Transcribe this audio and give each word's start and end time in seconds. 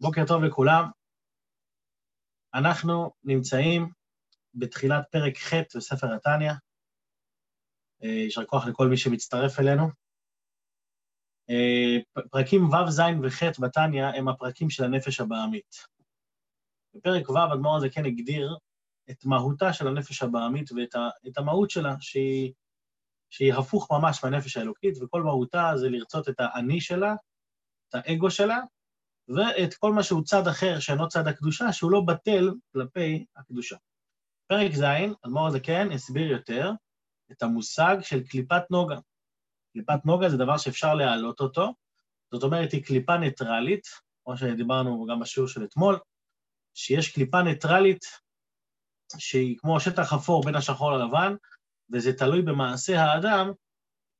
בוקר 0.00 0.22
טוב 0.28 0.42
לכולם. 0.42 0.90
אנחנו 2.54 3.10
נמצאים 3.24 3.90
בתחילת 4.54 5.04
פרק 5.10 5.36
ח' 5.36 5.54
בספר 5.76 6.14
התניא. 6.14 6.52
אה, 8.02 8.08
יישר 8.08 8.44
כוח 8.44 8.66
לכל 8.66 8.88
מי 8.88 8.96
שמצטרף 8.96 9.60
אלינו. 9.60 9.88
אה, 11.50 12.22
פרקים 12.30 12.64
ו', 12.64 12.90
ז' 12.90 13.00
וח' 13.22 13.60
בתניא 13.60 14.04
הם 14.04 14.28
הפרקים 14.28 14.70
של 14.70 14.84
הנפש 14.84 15.20
הבעמית. 15.20 15.76
בפרק 16.94 17.30
ו' 17.30 17.52
אדמו"ר 17.52 17.76
הזה 17.76 17.88
כן 17.90 18.04
הגדיר 18.06 18.56
את 19.10 19.24
מהותה 19.24 19.72
של 19.72 19.88
הנפש 19.88 20.22
הבעמית 20.22 20.70
ואת 20.72 21.38
המהות 21.38 21.70
שלה, 21.70 21.94
שהיא, 22.00 22.52
שהיא 23.30 23.54
הפוך 23.54 23.92
ממש 23.92 24.24
מהנפש 24.24 24.56
האלוקית, 24.56 24.94
וכל 25.02 25.22
מהותה 25.22 25.72
זה 25.76 25.88
לרצות 25.88 26.28
את 26.28 26.34
האני 26.38 26.80
שלה, 26.80 27.14
את 27.88 27.94
האגו 27.94 28.30
שלה, 28.30 28.58
ואת 29.28 29.74
כל 29.74 29.92
מה 29.92 30.02
שהוא 30.02 30.24
צד 30.24 30.48
אחר 30.48 30.80
שאינו 30.80 31.08
צד 31.08 31.28
הקדושה, 31.28 31.72
שהוא 31.72 31.90
לא 31.90 32.00
בטל 32.00 32.50
כלפי 32.72 33.24
הקדושה. 33.36 33.76
פרק 34.46 34.72
ז', 34.74 34.82
אדמו"ר 35.26 35.46
הזה 35.46 35.60
כן 35.60 35.88
הסביר 35.92 36.30
יותר 36.30 36.70
את 37.32 37.42
המושג 37.42 37.96
של 38.00 38.22
קליפת 38.22 38.62
נוגה. 38.70 38.96
קליפת 39.72 40.04
נוגה 40.04 40.28
זה 40.28 40.36
דבר 40.36 40.56
שאפשר 40.56 40.94
להעלות 40.94 41.40
אותו, 41.40 41.74
זאת 42.32 42.42
אומרת, 42.42 42.72
היא 42.72 42.84
קליפה 42.84 43.16
ניטרלית, 43.16 43.86
כמו 44.24 44.36
שדיברנו 44.36 45.06
גם 45.10 45.20
בשיעור 45.20 45.48
של 45.48 45.64
אתמול, 45.64 45.98
שיש 46.74 47.14
קליפה 47.14 47.42
ניטרלית 47.42 48.04
שהיא 49.18 49.58
כמו 49.58 49.80
שטח 49.80 50.12
אפור 50.12 50.44
בין 50.44 50.54
השחור 50.54 50.92
ללבן, 50.92 51.34
וזה 51.92 52.12
תלוי 52.12 52.42
במעשה 52.42 53.02
האדם, 53.02 53.50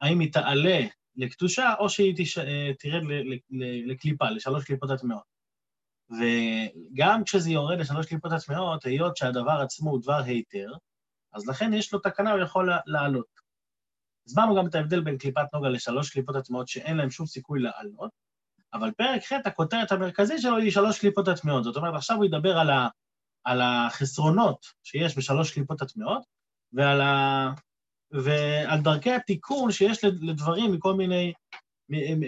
האם 0.01 0.21
היא 0.21 0.33
תעלה 0.33 0.80
לקדושה, 1.16 1.75
או 1.79 1.88
שהיא 1.88 2.15
תש... 2.16 2.38
אה, 2.38 2.70
תרד 2.79 3.02
לקליפה, 3.87 4.30
לשלוש 4.30 4.65
קליפות 4.65 4.91
הטמעות. 4.91 5.37
וגם 6.11 7.24
כשזה 7.24 7.51
יורד 7.51 7.79
לשלוש 7.79 8.07
קליפות 8.07 8.32
הטמעות, 8.32 8.85
היות 8.85 9.16
שהדבר 9.16 9.60
עצמו 9.63 9.91
הוא 9.91 10.02
דבר 10.02 10.23
היתר, 10.24 10.73
אז 11.32 11.49
לכן 11.49 11.73
יש 11.73 11.93
לו 11.93 11.99
תקנה, 11.99 12.32
הוא 12.32 12.41
יכול 12.41 12.71
לעלות. 12.87 13.26
הסברנו 14.26 14.57
גם 14.57 14.66
את 14.66 14.74
ההבדל 14.74 15.01
בין 15.01 15.18
קליפת 15.18 15.54
נוגה 15.54 15.68
לשלוש 15.68 16.10
קליפות 16.10 16.37
הטמעות 16.37 16.68
שאין 16.68 16.96
להם 16.96 17.10
שום 17.10 17.26
סיכוי 17.26 17.60
לעלות, 17.60 18.10
אבל 18.73 18.91
פרק 18.91 19.23
ח', 19.24 19.46
הכותרת 19.46 19.93
המרכזית 19.93 20.41
שלו 20.41 20.57
היא 20.57 20.71
שלוש 20.71 20.98
קליפות 20.98 21.29
הטמעות. 21.29 21.65
זאת 21.65 21.76
אומרת, 21.76 21.95
עכשיו 21.95 22.16
הוא 22.16 22.24
ידבר 22.24 22.59
על, 22.59 22.71
ה, 22.71 22.88
על 23.45 23.60
החסרונות 23.63 24.66
שיש 24.82 25.19
בשלוש 25.19 25.54
קליפות 25.54 25.82
הטמעות, 25.82 26.23
ועל 26.73 27.01
ה, 27.01 27.51
ועל 28.10 28.80
דרכי 28.82 29.12
התיקון 29.12 29.73
שיש 29.73 30.04
לדברים 30.04 30.73
מכל 30.73 30.95
מיני, 30.95 31.32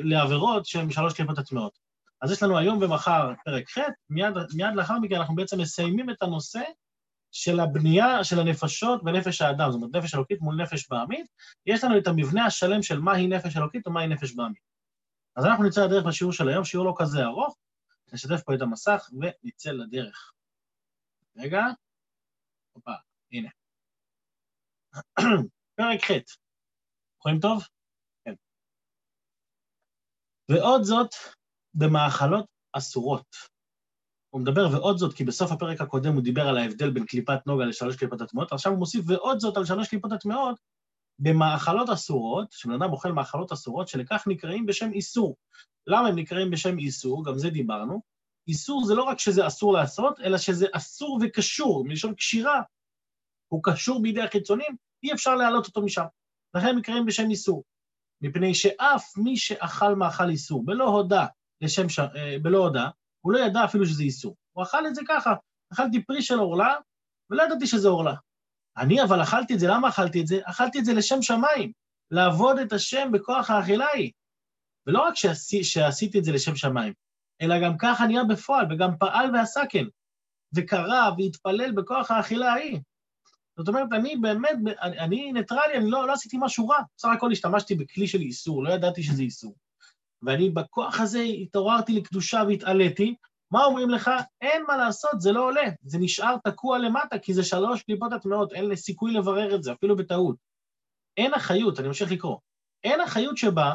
לעבירות 0.04 0.66
שהן 0.66 0.90
שלוש 0.90 1.14
קליפות 1.14 1.38
הטמעות. 1.38 1.78
אז 2.22 2.32
יש 2.32 2.42
לנו 2.42 2.58
היום 2.58 2.82
ומחר 2.82 3.32
פרק 3.44 3.70
ח', 3.70 3.78
מיד, 4.10 4.34
מיד 4.54 4.74
לאחר 4.74 4.98
מכן 4.98 5.14
אנחנו 5.14 5.34
בעצם 5.34 5.60
מסיימים 5.60 6.10
את 6.10 6.22
הנושא 6.22 6.62
של 7.32 7.60
הבנייה 7.60 8.24
של 8.24 8.40
הנפשות 8.40 9.04
בנפש 9.04 9.42
האדם, 9.42 9.70
זאת 9.70 9.82
אומרת, 9.82 9.96
נפש 9.96 10.14
אלוקית 10.14 10.40
מול 10.40 10.62
נפש 10.62 10.88
בעמית, 10.90 11.26
יש 11.66 11.84
לנו 11.84 11.98
את 11.98 12.06
המבנה 12.06 12.46
השלם 12.46 12.82
של 12.82 13.00
מהי 13.00 13.26
נפש 13.26 13.56
אלוקית 13.56 13.86
ומהי 13.86 14.06
נפש 14.06 14.34
בעמית. 14.34 14.62
אז 15.36 15.44
אנחנו 15.44 15.64
נצא 15.64 15.84
לדרך 15.84 16.04
בשיעור 16.04 16.32
של 16.32 16.48
היום, 16.48 16.64
שיעור 16.64 16.86
לא 16.86 16.94
כזה 16.96 17.24
ארוך, 17.24 17.56
נשתף 18.12 18.42
פה 18.46 18.54
את 18.54 18.62
המסך 18.62 19.08
ונצא 19.12 19.70
לדרך. 19.70 20.32
רגע, 21.36 21.62
הופה, 22.72 22.92
הנה. 23.32 23.48
פרק 25.78 26.04
ח', 26.04 26.10
רואים 27.24 27.40
טוב? 27.40 27.62
כן. 28.24 28.34
ועוד 30.50 30.82
זאת 30.82 31.10
במאכלות 31.74 32.46
אסורות. 32.72 33.36
הוא 34.30 34.40
מדבר 34.40 34.68
ועוד 34.72 34.96
זאת, 34.96 35.14
כי 35.14 35.24
בסוף 35.24 35.52
הפרק 35.52 35.80
הקודם 35.80 36.14
הוא 36.14 36.22
דיבר 36.22 36.42
על 36.48 36.56
ההבדל 36.56 36.90
בין 36.90 37.06
קליפת 37.06 37.46
נוגה 37.46 37.64
לשלוש 37.64 37.96
קליפות 37.96 38.20
הטמעות, 38.20 38.52
עכשיו 38.52 38.72
הוא 38.72 38.78
מוסיף 38.78 39.04
ועוד 39.08 39.38
זאת 39.38 39.56
על 39.56 39.64
שלוש 39.64 39.88
קליפות 39.88 40.12
הטמעות 40.12 40.60
במאכלות 41.19 41.88
אסורות, 41.88 42.53
שבן 42.53 42.74
אדם 42.74 42.92
אוכל 42.92 43.12
מאכלות 43.12 43.53
אסורות, 43.53 43.88
שלכך 43.88 44.24
נקראים 44.26 44.66
בשם 44.66 44.92
איסור. 44.92 45.36
למה 45.86 46.08
הם 46.08 46.16
נקראים 46.16 46.50
בשם 46.50 46.78
איסור? 46.78 47.24
גם 47.24 47.38
זה 47.38 47.50
דיברנו. 47.50 48.00
איסור 48.48 48.84
זה 48.84 48.94
לא 48.94 49.03
רק 49.03 49.19
שזה 49.19 49.47
אסור 49.47 49.72
לעשות, 49.72 50.20
אלא 50.20 50.38
שזה 50.38 50.66
אסור 50.72 51.20
וקשור, 51.22 51.84
מלשון 51.84 52.14
קשירה. 52.14 52.62
הוא 53.48 53.60
קשור 53.62 54.03
בידי 54.03 54.22
החיצונים, 54.22 54.76
אי 55.03 55.12
אפשר 55.12 55.34
להעלות 55.34 55.66
אותו 55.66 55.82
משם. 55.82 56.04
לכן 56.54 56.66
הם 56.66 56.78
נקראים 56.78 57.06
בשם 57.06 57.31
איסור. 57.31 57.64
מפני 58.20 58.54
שאף 58.54 59.16
מי 59.16 59.36
שאכל 59.36 59.94
מאכל 59.94 60.28
איסור 60.28 60.64
בלא 60.64 60.84
הודה 60.84 61.26
לשם 61.60 61.88
ש... 61.88 61.98
אה, 61.98 62.36
בלא 62.42 62.59
הודה, 62.59 62.88
הוא 63.20 63.32
לא 63.32 63.38
ידע 63.38 63.64
אפילו 63.64 63.86
שזה 63.86 64.03
איסור. 64.03 64.36
הוא 64.53 64.64
אכל 64.64 64.86
את 64.86 64.94
זה 64.94 65.03
ככה, 65.09 65.34
אכלתי 65.72 66.03
פרי 66.03 66.22
של 66.22 66.38
עורלה, 66.38 66.75
ולא 67.31 67.42
ידעתי 67.42 67.66
שזה 67.66 67.88
עורלה. 67.88 68.14
אני 68.76 69.03
אבל 69.03 69.22
אכלתי 69.22 69.54
את 69.54 69.60
זה, 69.60 69.66
למה 69.69 69.88
אכלתי 69.88 70.20
את 70.20 70.26
זה? 70.26 70.41
אכלתי 70.44 70.78
את 70.78 70.84
זה 70.84 70.92
לשם 70.92 71.22
שמיים, 71.22 71.72
לעבוד 72.10 72.59
את 72.59 72.72
השם 72.72 73.12
בכוח 73.12 73.50
האכילה 73.50 73.86
היא. 73.94 74.12
ולא 74.86 75.03
רק 75.03 75.15
שעשי, 75.15 75.65
שעשיתי 75.65 76.19
את 76.19 76.25
זה 76.25 76.32
לשם 76.32 76.56
שמיים, 76.56 76.92
אלא 77.42 77.54
גם 77.65 77.78
ככה 77.78 78.06
נהיה 78.06 78.25
בפועל, 78.25 78.66
וגם 78.70 78.98
פעל 78.98 79.36
ועשה 79.36 79.60
כן, 79.70 79.84
וקרא 80.56 81.10
והתפלל 81.19 81.72
בכוח 81.72 82.10
האכילה 82.10 82.53
ההיא. 82.53 82.80
זאת 83.58 83.69
אומרת, 83.69 83.88
אני 83.92 84.16
באמת, 84.16 84.58
אני, 84.82 85.32
ניטרלי, 85.32 85.74
אני 85.74 85.91
לא, 85.91 86.06
לא 86.06 86.12
עשיתי 86.12 86.36
משהו 86.41 86.69
רע, 86.69 86.78
בסך 86.96 87.08
הכל 87.16 87.32
השתמשתי 87.32 87.74
בכלי 87.74 88.06
של 88.06 88.20
איסור, 88.20 88.64
לא 88.64 88.72
ידעתי 88.72 89.02
שזה 89.02 89.22
איסור. 89.22 89.54
ואני 90.22 90.50
בכוח 90.50 91.00
הזה 91.00 91.20
התעוררתי 91.20 91.92
לקדושה 91.92 92.42
והתעליתי, 92.48 93.14
מה 93.50 93.64
אומרים 93.64 93.91
לך? 93.91 94.10
אין 94.41 94.64
מה 94.68 94.76
לעשות, 94.76 95.20
זה 95.20 95.32
לא 95.32 95.44
עולה, 95.44 95.70
זה 95.82 95.98
נשאר 95.98 96.36
תקוע 96.44 96.78
למטה, 96.78 97.18
כי 97.18 97.34
זה 97.34 97.42
שלוש 97.44 97.82
קליפות 97.82 98.12
הטמעות, 98.12 98.52
אין 98.52 98.76
סיכוי 98.76 99.12
לברר 99.12 99.54
את 99.54 99.62
זה, 99.62 99.72
אפילו 99.72 99.97
בטעות. 99.97 100.36
אין 101.16 101.34
אחריות, 101.34 101.78
אני 101.80 101.88
ממשיך 101.88 102.12
לקרוא, 102.12 102.38
אין 102.84 103.00
אחריות 103.00 103.36
שבה 103.36 103.74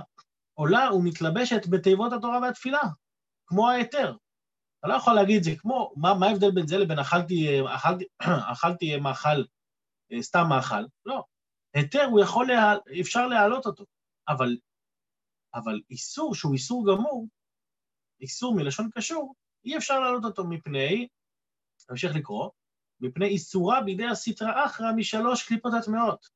עולה 0.53 0.93
ומתלבשת 0.93 1.67
בתיבות 1.67 2.13
התורה 2.13 2.39
והתפילה, 2.41 2.81
כמו 3.47 3.69
ההיתר. 3.69 4.15
אתה 4.79 4.87
לא 4.87 4.93
יכול 4.93 5.13
להגיד, 5.13 5.43
זה 5.43 5.51
כמו, 5.57 5.93
מה 5.95 6.27
ההבדל 6.27 6.51
בין 6.51 6.67
זה 6.67 6.77
לבין 6.77 6.99
אכלתי, 6.99 7.61
אכלתי, 7.67 8.05
אכלתי 8.51 8.97
מאכל, 8.97 9.29
אה, 9.29 9.43
סתם 10.21 10.43
מאכל? 10.49 10.85
לא. 11.05 11.23
היתר, 11.73 12.05
הוא 12.11 12.21
יכול, 12.21 12.47
לה, 12.47 12.73
אפשר 13.01 13.27
להעלות 13.27 13.65
אותו, 13.65 13.85
אבל, 14.27 14.57
אבל 15.55 15.81
איסור 15.89 16.35
שהוא 16.35 16.53
איסור 16.53 16.85
גמור, 16.87 17.27
איסור 18.21 18.55
מלשון 18.55 18.89
קשור, 18.95 19.35
אי 19.65 19.77
אפשר 19.77 19.99
להעלות 19.99 20.23
אותו 20.23 20.43
מפני, 20.43 21.07
נמשיך 21.89 22.15
לקרוא, 22.15 22.49
מפני 22.99 23.25
איסורה 23.25 23.81
בידי 23.81 24.05
הסטרא 24.05 24.65
אחרא 24.65 24.91
משלוש 24.95 25.47
קליפות 25.47 25.73
הטמעות. 25.79 26.27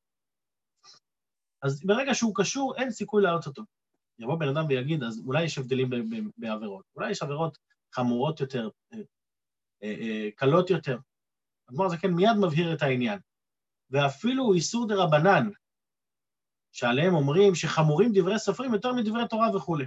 אז 1.62 1.86
ברגע 1.86 2.14
שהוא 2.14 2.34
קשור, 2.34 2.76
אין 2.76 2.90
סיכוי 2.90 3.22
להעלות 3.22 3.46
אותו. 3.46 3.62
יבוא 4.18 4.38
בן 4.38 4.48
אדם 4.48 4.66
ויגיד, 4.68 5.02
אז 5.02 5.22
אולי 5.26 5.44
יש 5.44 5.58
הבדלים 5.58 5.90
בעבירות, 6.36 6.84
אולי 6.96 7.10
יש 7.10 7.22
עבירות 7.22 7.58
חמורות 7.94 8.40
יותר, 8.40 8.68
אה, 8.92 8.98
אה, 9.82 9.94
אה, 10.00 10.28
קלות 10.36 10.70
יותר. 10.70 10.98
אדמו"ר 11.70 11.96
כן 11.96 12.10
מיד 12.10 12.36
מבהיר 12.46 12.74
את 12.74 12.82
העניין. 12.82 13.18
ואפילו 13.90 14.54
איסור 14.54 14.88
דה 14.88 14.94
רבנן, 14.94 15.50
שעליהם 16.72 17.14
אומרים 17.14 17.54
שחמורים 17.54 18.10
דברי 18.14 18.38
סופרים 18.38 18.74
יותר 18.74 18.92
מדברי 18.92 19.28
תורה 19.28 19.56
וכולי. 19.56 19.84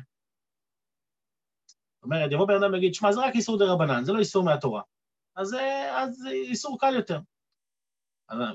זאת 1.96 2.04
אומרת, 2.04 2.32
יבוא 2.32 2.48
בן 2.48 2.64
אדם 2.64 2.74
ויגיד, 2.74 2.94
שמע, 2.94 3.12
זה 3.12 3.20
רק 3.20 3.36
איסור 3.36 3.58
דה 3.60 3.66
רבנן, 3.74 4.04
זה 4.04 4.14
לא 4.14 4.20
איסור 4.20 4.44
מהתורה. 4.44 4.82
אז, 5.36 5.48
זה 6.12 6.30
איסור 6.30 6.80
קל 6.80 6.96
יותר. 6.96 7.20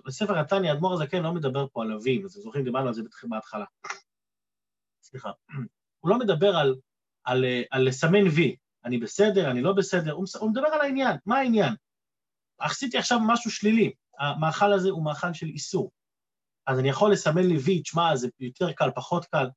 בספר 0.07 0.39
התניא, 0.39 0.73
אדמו"ר 0.73 0.95
הזקן 0.95 1.23
לא 1.23 1.33
מדבר 1.34 1.67
פה 1.73 1.83
על 1.83 1.93
אבים, 1.93 2.25
אז 2.25 2.33
אתם 2.33 2.41
זוכרים, 2.41 2.65
דיברנו 2.65 2.89
על 2.89 2.95
זה 2.95 3.03
בהתחלה. 3.28 3.65
סליחה. 5.03 5.31
הוא 6.01 6.11
לא 6.11 6.19
מדבר 6.19 6.57
על, 6.57 6.75
על, 7.25 7.45
על 7.71 7.89
לסמן 7.89 8.27
וי, 8.37 8.57
אני 8.84 8.99
בסדר, 8.99 9.51
אני 9.51 9.63
לא 9.63 9.72
בסדר, 9.72 10.13
הוא, 10.13 10.27
הוא 10.41 10.51
מדבר 10.51 10.69
על 10.69 10.81
העניין, 10.81 11.16
מה 11.27 11.39
העניין? 11.39 11.75
עשיתי 12.59 12.98
עכשיו 12.98 13.19
משהו 13.27 13.51
שלילי, 13.51 13.93
המאכל 14.18 14.72
הזה 14.72 14.91
הוא 14.91 15.04
מאכל 15.04 15.33
של 15.33 15.47
איסור. 15.47 15.91
אז 16.66 16.78
אני 16.78 16.89
יכול 16.89 17.13
לסמן 17.13 17.47
לי 17.47 17.59
וי, 17.59 17.83
תשמע, 17.83 18.16
זה 18.16 18.28
יותר 18.41 18.72
קל, 18.72 18.91
פחות 18.95 19.24
קל. 19.24 19.48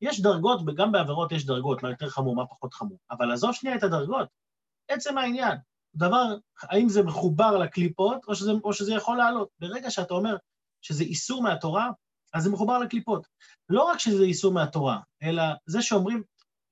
יש 0.00 0.20
דרגות, 0.20 0.60
וגם 0.66 0.92
בעבירות 0.92 1.32
יש 1.32 1.46
דרגות, 1.46 1.82
מה 1.82 1.90
יותר 1.90 2.08
חמור, 2.08 2.36
מה 2.36 2.46
פחות 2.46 2.74
חמור. 2.74 2.98
אבל 3.10 3.32
עזוב 3.32 3.52
שנייה 3.52 3.76
את 3.76 3.82
הדרגות. 3.82 4.28
עצם 4.88 5.18
העניין, 5.18 5.58
דבר, 5.94 6.24
האם 6.62 6.88
זה 6.88 7.02
מחובר 7.02 7.58
לקליפות, 7.58 8.24
או 8.28 8.34
שזה, 8.34 8.52
או 8.64 8.72
שזה 8.72 8.94
יכול 8.94 9.16
לעלות. 9.16 9.48
ברגע 9.58 9.90
שאתה 9.90 10.14
אומר 10.14 10.36
שזה 10.82 11.04
איסור 11.04 11.42
מהתורה, 11.42 11.90
אז 12.34 12.42
זה 12.42 12.50
מחובר 12.50 12.78
לקליפות. 12.78 13.26
לא 13.68 13.82
רק 13.82 13.98
שזה 13.98 14.22
איסור 14.22 14.52
מהתורה, 14.52 15.00
אלא 15.22 15.42
זה 15.66 15.82
שאומרים, 15.82 16.22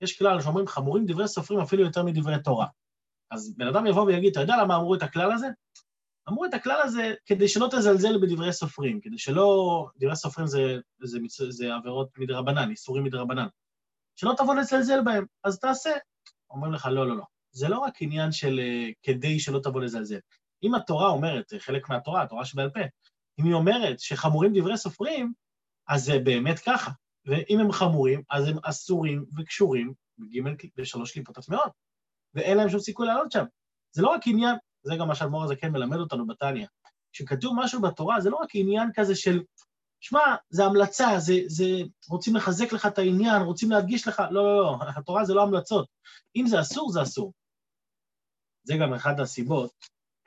יש 0.00 0.18
כלל 0.18 0.40
שאומרים 0.40 0.66
חמורים 0.66 1.06
דברי 1.06 1.28
סופרים 1.28 1.60
אפילו 1.60 1.82
יותר 1.82 2.02
מדברי 2.02 2.42
תורה. 2.42 2.66
אז 3.30 3.54
בן 3.56 3.66
אדם 3.66 3.86
יבוא 3.86 4.02
ויגיד, 4.02 4.30
אתה 4.30 4.40
יודע 4.40 4.54
למה 4.62 4.76
אמרו 4.76 4.94
את 4.94 5.02
הכלל 5.02 5.32
הזה? 5.32 5.46
אמרו 6.28 6.44
את 6.44 6.54
הכלל 6.54 6.80
הזה 6.84 7.14
כדי 7.26 7.48
שלא 7.48 7.68
תזלזל 7.70 8.18
בדברי 8.22 8.52
סופרים, 8.52 9.00
כדי 9.00 9.18
שלא... 9.18 9.88
דברי 9.96 10.16
סופרים 10.16 10.46
זה, 10.46 10.78
זה, 11.02 11.18
זה, 11.28 11.50
זה 11.50 11.74
עבירות 11.74 12.08
מדרבנן, 12.18 12.70
איסורים 12.70 13.04
מדרבנן. 13.04 13.46
שלא 14.16 14.34
תבוא 14.36 14.54
לזלזל 14.54 15.00
בהם, 15.04 15.24
אז 15.44 15.58
תעשה. 15.58 15.90
אומרים 16.50 16.72
לך, 16.72 16.86
לא, 16.86 17.08
לא, 17.08 17.16
לא. 17.16 17.24
זה 17.50 17.68
לא 17.68 17.78
רק 17.78 18.02
עניין 18.02 18.32
של 18.32 18.60
אה, 18.60 18.90
כדי 19.02 19.40
שלא 19.40 19.60
תבוא 19.62 19.80
לזלזל. 19.80 20.18
אם 20.62 20.74
התורה 20.74 21.08
אומרת, 21.08 21.48
זה 21.48 21.58
חלק 21.58 21.88
מהתורה, 21.88 22.22
התורה 22.22 22.44
שבעל 22.44 22.70
פה, 22.70 22.80
אם 23.40 23.44
היא 23.44 23.54
אומרת 23.54 24.00
שחמורים 24.00 24.52
דברי 24.54 24.76
סופרים, 24.76 25.32
אז 25.88 26.04
זה 26.04 26.18
באמת 26.18 26.58
ככה. 26.58 26.90
ואם 27.26 27.60
הם 27.60 27.72
חמורים, 27.72 28.22
אז 28.30 28.48
הם 28.48 28.56
אסורים 28.62 29.24
וקשורים 29.38 29.92
בגימל 30.18 30.54
בשלוש 30.76 31.12
קליפות 31.12 31.38
הטמעות, 31.38 31.72
ואין 32.34 32.56
להם 32.56 32.68
שום 32.68 32.80
סיכוי 32.80 33.06
לעלות 33.06 33.32
שם. 33.32 33.44
זה 33.92 34.02
לא 34.02 34.08
רק 34.08 34.20
עניין, 34.26 34.56
זה 34.82 34.94
גם 34.98 35.08
מה 35.08 35.14
שאדמו"ר 35.14 35.44
הזה 35.44 35.56
כן 35.56 35.72
מלמד 35.72 35.96
אותנו 35.96 36.26
בתניא. 36.26 36.66
כשכתוב 37.12 37.54
משהו 37.56 37.80
בתורה, 37.80 38.20
זה 38.20 38.30
לא 38.30 38.36
רק 38.36 38.48
עניין 38.54 38.90
כזה 38.94 39.14
של, 39.14 39.42
שמע, 40.00 40.20
זה 40.50 40.64
המלצה, 40.64 41.18
זה, 41.18 41.34
זה, 41.46 41.64
רוצים 42.08 42.36
לחזק 42.36 42.72
לך 42.72 42.86
את 42.86 42.98
העניין, 42.98 43.42
רוצים 43.42 43.70
להדגיש 43.70 44.08
לך, 44.08 44.22
לא, 44.30 44.44
לא, 44.44 44.56
לא, 44.56 44.76
התורה 44.96 45.24
זה 45.24 45.34
לא 45.34 45.42
המלצות. 45.42 45.88
אם 46.36 46.46
זה 46.46 46.60
אסור, 46.60 46.92
זה 46.92 47.02
אסור. 47.02 47.32
זה 48.64 48.74
גם 48.80 48.94
אחת 48.94 49.20
הסיבות 49.20 49.70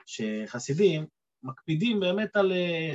שחסידים 0.05 1.05
מקפידים 1.43 1.99
באמת 1.99 2.35
על... 2.35 2.51
אה, 2.51 2.93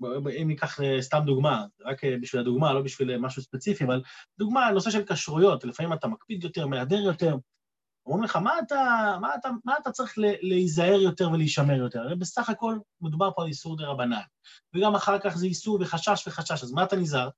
אם 0.42 0.48
ניקח 0.48 0.80
אה, 0.80 1.02
סתם 1.02 1.22
דוגמה, 1.26 1.64
רק 1.80 2.04
אה, 2.04 2.14
בשביל 2.20 2.40
הדוגמה, 2.40 2.72
לא 2.72 2.82
בשביל 2.82 3.18
משהו 3.18 3.42
ספציפי, 3.42 3.84
אבל 3.84 4.02
דוגמה, 4.38 4.70
נושא 4.70 4.90
של 4.90 5.04
כשרויות, 5.04 5.64
לפעמים 5.64 5.92
אתה 5.92 6.08
מקפיד 6.08 6.44
יותר, 6.44 6.66
מהדר 6.66 7.00
יותר, 7.00 7.36
אומרים 8.08 8.24
לך, 8.24 8.36
מה 8.36 8.58
אתה, 8.58 9.16
מה 9.20 9.34
אתה, 9.34 9.48
מה 9.64 9.74
אתה 9.82 9.90
צריך 9.90 10.14
להיזהר 10.42 11.00
יותר 11.00 11.30
ולהישמר 11.30 11.74
יותר? 11.74 12.00
הרי 12.00 12.16
בסך 12.16 12.50
הכל 12.50 12.78
מדובר 13.00 13.30
פה 13.36 13.42
על 13.42 13.48
איסור 13.48 13.76
דה 13.76 13.86
רבנן, 13.86 14.20
וגם 14.74 14.94
אחר 14.94 15.18
כך 15.18 15.36
זה 15.36 15.46
איסור 15.46 15.78
וחשש 15.80 16.24
וחשש, 16.26 16.62
אז 16.62 16.72
מה 16.72 16.84
אתה 16.84 16.96
נזהר? 16.96 17.28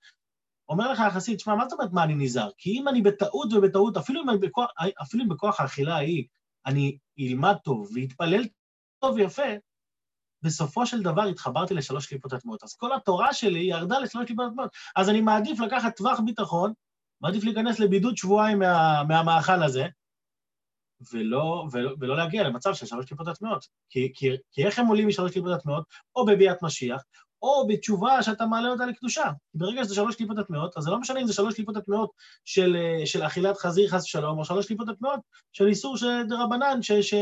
אומר 0.69 0.93
לך 0.93 1.01
החסיד, 1.01 1.41
שמע, 1.41 1.55
מה 1.55 1.65
זאת 1.69 1.73
אומרת 1.73 1.93
מה 1.93 2.05
אני 2.05 2.15
נזהר? 2.15 2.51
כי 2.59 2.71
אם 2.71 2.89
אני 2.89 3.03
בטעות 3.03 3.53
ובטעות, 3.53 3.97
אפילו 3.97 4.23
אם 4.23 4.41
בכוח, 4.41 4.71
אפילו 5.03 5.25
אם 5.25 5.29
בכוח 5.29 5.61
האכילה 5.61 5.95
ההיא 5.95 6.25
אני 6.67 6.99
אלמד 7.21 7.55
טוב 7.65 7.91
ואתפלל 7.95 8.45
טוב 8.99 9.15
ויפה, 9.15 9.43
בסופו 10.43 10.87
של 10.87 11.03
דבר 11.03 11.23
התחברתי 11.23 11.75
לשלוש 11.75 12.07
קליפות 12.07 12.33
הטמעות. 12.33 12.65
אז 12.65 12.75
כל 12.75 12.93
התורה 12.93 13.33
שלי 13.33 13.61
ירדה 13.61 13.99
לשלוש 13.99 14.27
קליפות 14.27 14.47
הטמעות. 14.51 14.71
אז 14.97 15.09
אני 15.09 15.21
מעדיף 15.21 15.61
לקחת 15.61 15.97
טווח 15.97 16.21
ביטחון, 16.21 16.73
מעדיף 17.21 17.45
להיכנס 17.45 17.79
לבידוד 17.79 18.17
שבועיים 18.17 18.59
מה, 18.59 19.03
מהמאכל 19.09 19.63
הזה, 19.63 19.87
ולא, 21.13 21.67
ולא, 21.73 21.95
ולא 22.01 22.17
להגיע 22.17 22.43
למצב 22.43 22.75
של 22.75 22.87
שלוש 22.87 23.07
קליפות 23.07 23.29
הטמעות. 23.29 23.67
כי, 23.91 24.13
כי, 24.15 24.31
כי 24.53 24.67
איך 24.67 24.79
הם 24.79 24.87
עולים 24.87 25.09
משלוש 25.09 25.33
קליפות 25.33 25.53
הטמעות? 25.53 25.85
או 26.17 26.25
בביאת 26.27 26.63
משיח, 26.63 27.03
או 27.43 27.67
בתשובה 27.67 28.23
שאתה 28.23 28.47
מעלה 28.47 28.69
אותה 28.69 28.87
לקדושה. 28.87 29.25
ברגע 29.55 29.85
שזה 29.85 29.95
שלוש 29.95 30.17
קליפות 30.17 30.39
הטמעות, 30.39 30.77
אז 30.77 30.85
זה 30.85 30.91
לא 30.91 31.01
משנה 31.01 31.21
אם 31.21 31.27
זה 31.27 31.33
שלוש 31.33 31.55
קליפות 31.55 31.77
הטמעות 31.77 32.11
של, 32.45 32.77
של 33.05 33.27
אכילת 33.27 33.59
חזיר 33.59 33.89
חס 33.89 34.05
ושלום, 34.05 34.39
או 34.39 34.45
שלוש 34.45 34.67
קליפות 34.67 34.89
הטמעות 34.89 35.21
של 35.53 35.67
איסור 35.67 35.97
של 35.97 36.23
דרבנן. 36.29 36.83
ש 36.83 37.15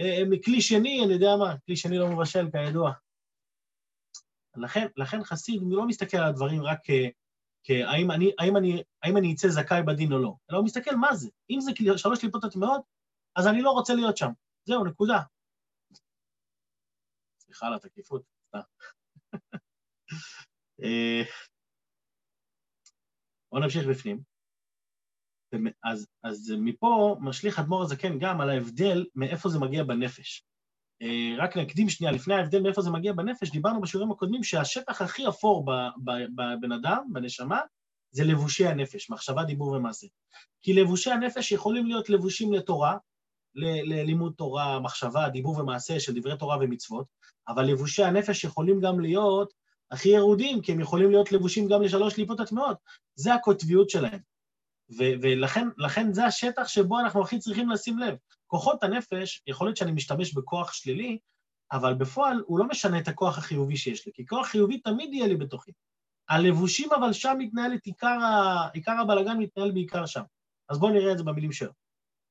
אה, 0.00 0.22
מכלי 0.30 0.60
שני, 0.60 1.04
אני 1.04 1.12
יודע 1.12 1.36
מה, 1.36 1.54
כלי 1.66 1.76
שני 1.76 1.98
לא 1.98 2.08
מבשל, 2.08 2.46
כידוע. 2.52 2.92
לכן, 4.56 4.86
לכן 4.96 5.24
חסיד 5.24 5.62
לא 5.70 5.86
מסתכל 5.86 6.16
על 6.16 6.28
הדברים 6.28 6.62
רק 6.62 6.78
כהאם 7.64 8.10
אני, 8.10 8.32
האם 8.38 8.56
אני, 8.56 8.82
האם 9.02 9.16
אני 9.16 9.34
אצא 9.34 9.48
זכאי 9.48 9.82
בדין 9.86 10.12
או 10.12 10.18
לא, 10.18 10.34
אלא 10.50 10.58
הוא 10.58 10.64
מסתכל 10.64 10.96
מה 10.96 11.14
זה. 11.14 11.30
אם 11.50 11.60
זה 11.60 11.70
שלוש 11.96 12.20
קליפות 12.20 12.44
הטמעות, 12.44 12.82
אז 13.36 13.46
אני 13.46 13.62
לא 13.62 13.70
רוצה 13.70 13.94
להיות 13.94 14.16
שם. 14.16 14.30
זהו, 14.64 14.84
נקודה. 14.84 15.18
סליחה 17.38 17.66
על 17.66 17.74
התקיפות. 17.74 18.22
אה, 20.82 21.22
בואו 23.50 23.62
נמשיך 23.62 23.86
בפנים. 23.90 24.22
אז, 25.84 26.06
אז 26.22 26.52
מפה 26.58 27.16
משליך 27.20 27.58
אדמו"ר 27.58 27.82
הזקן 27.82 28.18
גם 28.18 28.40
על 28.40 28.50
ההבדל 28.50 29.06
מאיפה 29.14 29.48
זה 29.48 29.58
מגיע 29.58 29.84
בנפש. 29.84 30.44
אה, 31.02 31.34
רק 31.38 31.56
נקדים 31.56 31.88
שנייה, 31.88 32.12
לפני 32.12 32.34
ההבדל 32.34 32.62
מאיפה 32.62 32.82
זה 32.82 32.90
מגיע 32.90 33.12
בנפש, 33.12 33.50
דיברנו 33.50 33.80
בשיעורים 33.80 34.12
הקודמים 34.12 34.44
שהשטח 34.44 35.02
הכי 35.02 35.28
אפור 35.28 35.64
בבן 36.34 36.72
אדם, 36.72 36.98
בנשמה, 37.12 37.60
זה 38.10 38.24
לבושי 38.24 38.66
הנפש, 38.66 39.10
מחשבה, 39.10 39.44
דיבור 39.44 39.68
ומעשה. 39.68 40.06
כי 40.62 40.72
לבושי 40.72 41.10
הנפש 41.10 41.52
יכולים 41.52 41.86
להיות 41.86 42.10
לבושים 42.10 42.52
לתורה, 42.52 42.96
ללימוד 43.84 44.32
תורה, 44.36 44.80
מחשבה, 44.80 45.28
דיבור 45.28 45.58
ומעשה 45.58 46.00
של 46.00 46.20
דברי 46.20 46.38
תורה 46.38 46.56
ומצוות, 46.60 47.06
אבל 47.48 47.64
לבושי 47.64 48.04
הנפש 48.04 48.44
יכולים 48.44 48.80
גם 48.80 49.00
להיות 49.00 49.52
הכי 49.90 50.08
ירודים, 50.08 50.62
כי 50.62 50.72
הם 50.72 50.80
יכולים 50.80 51.10
להיות 51.10 51.32
לבושים 51.32 51.68
גם 51.68 51.82
לשלוש 51.82 52.16
ליפות 52.16 52.40
הטמעות. 52.40 52.76
זה 53.14 53.34
הקוטביות 53.34 53.90
שלהם. 53.90 54.33
ו- 54.90 55.14
ולכן 55.22 56.12
זה 56.12 56.24
השטח 56.24 56.68
שבו 56.68 57.00
אנחנו 57.00 57.22
הכי 57.22 57.38
צריכים 57.38 57.70
לשים 57.70 57.98
לב. 57.98 58.16
כוחות 58.46 58.82
הנפש, 58.82 59.42
יכול 59.46 59.66
להיות 59.66 59.76
שאני 59.76 59.92
משתמש 59.92 60.34
בכוח 60.34 60.72
שלילי, 60.72 61.18
אבל 61.72 61.94
בפועל 61.94 62.42
הוא 62.46 62.58
לא 62.58 62.68
משנה 62.68 62.98
את 62.98 63.08
הכוח 63.08 63.38
החיובי 63.38 63.76
שיש 63.76 64.06
לי, 64.06 64.12
כי 64.14 64.26
כוח 64.26 64.46
חיובי 64.46 64.78
תמיד 64.78 65.14
יהיה 65.14 65.26
לי 65.26 65.36
בתוכי. 65.36 65.72
הלבושים, 66.28 66.88
אבל 66.92 67.12
שם 67.12 67.34
מתנהל 67.38 67.74
את 67.74 67.86
עיקר, 67.86 68.06
ה... 68.06 68.68
עיקר 68.72 68.92
הבלגן 69.00 69.38
מתנהל 69.38 69.72
בעיקר 69.72 70.06
שם. 70.06 70.22
אז 70.68 70.78
בואו 70.78 70.92
נראה 70.92 71.12
את 71.12 71.18
זה 71.18 71.24
במילים 71.24 71.52
שלו. 71.52 71.72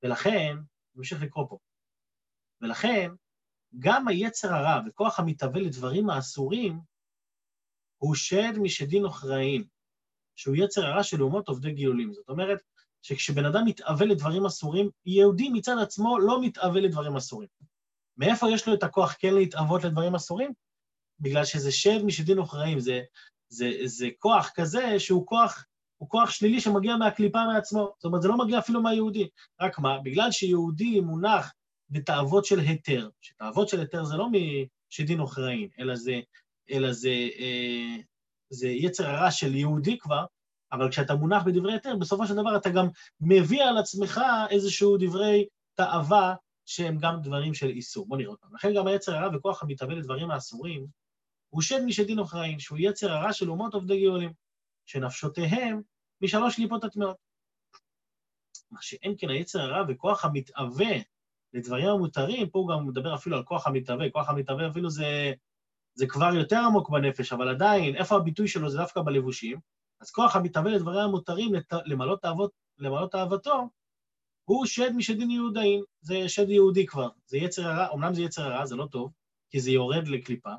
ולכן, 0.03 0.57
נמשיך 0.95 1.21
לקרוא 1.21 1.45
פה. 1.49 1.57
ולכן, 2.61 3.11
גם 3.79 4.07
היצר 4.07 4.53
הרע 4.53 4.81
וכוח 4.87 5.19
המתהווה 5.19 5.61
לדברים 5.61 6.09
האסורים, 6.09 6.79
הוא 7.97 8.15
שד 8.15 8.53
משדין 8.61 9.05
אחראין, 9.05 9.63
שהוא 10.35 10.55
יצר 10.55 10.85
הרע 10.85 11.03
של 11.03 11.23
אומות 11.23 11.47
עובדי 11.47 11.71
גילולים. 11.71 12.13
זאת 12.13 12.29
אומרת, 12.29 12.59
שכשבן 13.01 13.45
אדם 13.45 13.65
מתאווה 13.65 14.05
לדברים 14.05 14.45
אסורים, 14.45 14.89
יהודי 15.05 15.49
מצד 15.49 15.75
עצמו 15.81 16.19
לא 16.19 16.41
מתאווה 16.41 16.81
לדברים 16.81 17.15
אסורים. 17.15 17.49
מאיפה 18.17 18.49
יש 18.49 18.67
לו 18.67 18.73
את 18.73 18.83
הכוח 18.83 19.15
כן 19.19 19.33
להתאוות 19.33 19.83
לדברים 19.83 20.15
אסורים? 20.15 20.53
בגלל 21.19 21.45
שזה 21.45 21.71
שד 21.71 22.03
משדין 22.03 22.39
אחראים, 22.39 22.79
זה, 22.79 23.01
זה, 23.49 23.71
זה 23.85 24.07
כוח 24.19 24.51
כזה 24.55 24.99
שהוא 24.99 25.27
כוח, 25.27 25.65
הוא 25.97 26.09
כוח 26.09 26.29
שלילי 26.29 26.61
שמגיע 26.61 26.95
מהקליפה 26.95 27.39
מעצמו. 27.53 27.93
זאת 27.95 28.05
אומרת, 28.05 28.21
זה 28.21 28.27
לא 28.27 28.37
מגיע 28.37 28.59
אפילו 28.59 28.81
מהיהודי. 28.81 29.27
רק 29.61 29.79
מה? 29.79 29.99
בגלל 29.99 30.31
שיהודי 30.31 30.99
מונח 30.99 31.53
בתאוות 31.89 32.45
של 32.45 32.59
היתר, 32.59 33.09
שתאוות 33.21 33.69
של 33.69 33.79
היתר 33.79 34.03
זה 34.03 34.15
לא 34.15 34.27
משדין 34.29 35.19
אחראים, 35.19 35.69
אלא 35.79 35.95
זה, 35.95 36.19
אלא 36.71 36.91
זה 36.91 37.29
אה, 37.39 37.95
זה 38.53 38.67
יצר 38.67 39.09
הרע 39.09 39.31
של 39.31 39.55
יהודי 39.55 39.97
כבר, 39.97 40.25
אבל 40.71 40.89
כשאתה 40.89 41.15
מונח 41.15 41.43
בדברי 41.43 41.73
היתר, 41.73 41.95
בסופו 41.95 42.27
של 42.27 42.33
דבר 42.35 42.57
אתה 42.57 42.69
גם 42.69 42.87
מביא 43.21 43.63
על 43.63 43.77
עצמך 43.77 44.21
איזשהו 44.49 44.97
דברי 44.97 45.45
תאווה 45.73 46.35
שהם 46.65 46.97
גם 46.97 47.21
דברים 47.21 47.53
של 47.53 47.69
איסור. 47.69 48.07
בוא 48.07 48.17
נראה 48.17 48.31
אותם. 48.31 48.55
לכן 48.55 48.73
גם 48.75 48.87
היצר 48.87 49.15
הרע 49.15 49.37
וכוח 49.37 49.63
המתאבל 49.63 49.97
לדברים 49.97 50.31
האסורים, 50.31 50.85
הוא 51.49 51.61
שד 51.61 51.83
משדין 51.85 52.19
אוכריים, 52.19 52.59
שהוא 52.59 52.77
יצר 52.81 53.11
הרע 53.11 53.33
של 53.33 53.49
אומות 53.49 53.73
עובדי 53.73 54.01
גאולים, 54.01 54.33
שנפשותיהם 54.85 55.81
משלוש 56.21 56.55
קליפות 56.55 56.83
הטמעות. 56.83 57.17
מה 58.71 58.79
שאין 58.81 59.15
כן 59.17 59.29
היצר 59.29 59.61
הרע 59.61 59.83
וכוח 59.87 60.25
המתאווה 60.25 60.95
לדברים 61.53 61.87
המותרים, 61.87 62.49
פה 62.49 62.59
הוא 62.59 62.69
גם 62.69 62.87
מדבר 62.87 63.15
אפילו 63.15 63.37
על 63.37 63.43
כוח 63.43 63.67
המתאווה, 63.67 64.09
כוח 64.09 64.29
המתאווה 64.29 64.67
אפילו 64.69 64.89
זה 64.89 65.33
זה 65.95 66.07
כבר 66.07 66.33
יותר 66.35 66.57
עמוק 66.57 66.89
בנפש, 66.89 67.33
אבל 67.33 67.49
עדיין, 67.49 67.95
איפה 67.95 68.15
הביטוי 68.15 68.47
שלו 68.47 68.69
זה 68.69 68.77
דווקא 68.77 69.01
בלבושים, 69.01 69.59
אז 70.01 70.11
כוח 70.11 70.35
המתהווה 70.35 70.71
לדברי 70.71 71.01
המותרים. 71.01 71.51
למלא, 71.85 72.17
תאוות, 72.21 72.51
למלא 72.77 73.07
תאוותו, 73.11 73.69
הוא 74.45 74.65
שד 74.65 74.91
משדין 74.95 75.31
יהודאים, 75.31 75.83
זה 76.01 76.29
שד 76.29 76.49
יהודי 76.49 76.85
כבר, 76.85 77.09
זה 77.25 77.37
יצר 77.37 77.67
הרע, 77.67 77.93
אמנם 77.93 78.13
זה 78.13 78.21
יצר 78.21 78.43
הרע, 78.43 78.65
זה 78.65 78.75
לא 78.75 78.87
טוב, 78.91 79.11
כי 79.49 79.59
זה 79.59 79.71
יורד 79.71 80.07
לקליפה, 80.07 80.53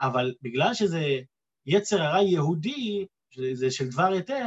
אבל 0.00 0.34
בגלל 0.42 0.74
שזה 0.74 1.20
יצר 1.66 2.02
הרע 2.02 2.22
יהודי, 2.22 3.06
זה 3.52 3.70
של 3.70 3.88
דבר 3.88 4.12
היתר, 4.12 4.46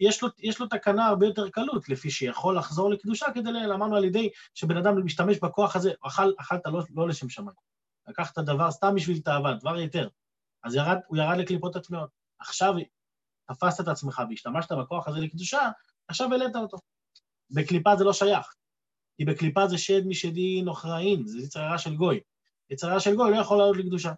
יש 0.00 0.22
לו, 0.22 0.28
יש 0.38 0.60
לו 0.60 0.66
תקנה 0.66 1.06
הרבה 1.06 1.26
יותר 1.26 1.50
קלות, 1.50 1.88
לפי 1.88 2.10
שיכול 2.10 2.56
לחזור 2.56 2.90
לקדושה 2.90 3.26
כדי, 3.34 3.50
אמרנו 3.74 3.96
על 3.96 4.04
ידי 4.04 4.28
שבן 4.54 4.76
אדם 4.76 5.04
משתמש 5.04 5.38
בכוח 5.38 5.76
הזה, 5.76 5.92
אכל, 6.02 6.32
אכלת 6.40 6.66
לא, 6.66 6.82
לא 6.94 7.08
לשם 7.08 7.28
שמיים. 7.28 7.73
לקחת 8.08 8.38
דבר 8.38 8.70
סתם 8.70 8.94
בשביל 8.94 9.20
תאווה, 9.20 9.54
דבר 9.54 9.74
היתר. 9.74 10.08
אז 10.64 10.74
ירד, 10.74 10.96
הוא 11.06 11.18
ירד 11.18 11.38
לקליפות 11.38 11.76
הטמעות. 11.76 12.10
עכשיו 12.38 12.74
תפסת 13.48 13.80
את 13.80 13.88
עצמך 13.88 14.22
והשתמשת 14.30 14.72
בכוח 14.72 15.08
הזה 15.08 15.20
לקדושה, 15.20 15.70
עכשיו 16.08 16.32
העלית 16.32 16.56
אותו. 16.56 16.76
בקליפה 17.50 17.96
זה 17.96 18.04
לא 18.04 18.12
שייך, 18.12 18.54
כי 19.16 19.24
בקליפה 19.24 19.66
זה 19.68 19.78
שד 19.78 20.06
משדי 20.06 20.62
נוכראין, 20.62 21.26
זה 21.26 21.38
יצר 21.38 21.60
הרע 21.60 21.78
של 21.78 21.96
גוי. 21.96 22.20
יצר 22.70 22.90
הרע 22.90 23.00
של 23.00 23.16
גוי 23.16 23.30
לא 23.30 23.36
יכול 23.36 23.58
לעלות 23.58 23.76
לקדושה. 23.76 24.12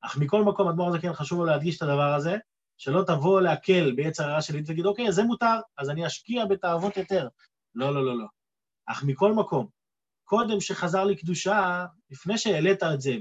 אך 0.00 0.16
מכל 0.16 0.42
מקום, 0.42 0.68
אדמו"ר 0.68 0.88
הזה 0.88 0.98
כן 0.98 1.12
חשוב 1.12 1.38
לו 1.38 1.44
להדגיש 1.44 1.76
את 1.76 1.82
הדבר 1.82 2.14
הזה, 2.14 2.36
שלא 2.78 3.02
תבוא 3.06 3.40
להקל 3.40 3.92
ביצר 3.92 4.24
הרע 4.24 4.42
שלי 4.42 4.60
ותגיד, 4.60 4.86
אוקיי, 4.86 5.12
זה 5.12 5.22
מותר, 5.22 5.60
אז 5.78 5.90
אני 5.90 6.06
אשקיע 6.06 6.46
בתאוות 6.46 6.96
יותר. 6.96 7.28
לא, 7.74 7.94
לא, 7.94 8.06
לא, 8.06 8.18
לא. 8.18 8.26
אך 8.86 9.04
מכל 9.04 9.32
מקום, 9.32 9.68
קודם 10.24 10.60
שחזר 10.60 11.04
לקדושה, 11.04 11.86
לפני 12.10 12.38
שהעלית 12.38 12.82
את 12.82 13.00
זה 13.00 13.12